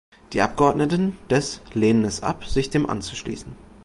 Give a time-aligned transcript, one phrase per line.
[0.33, 3.55] Die Abgeordneten des lehnen es ab, sich dem anzuschließen.